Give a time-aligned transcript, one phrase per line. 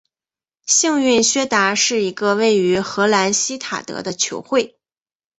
[0.65, 4.79] 幸运薛达是一个位于荷兰锡塔德的球会。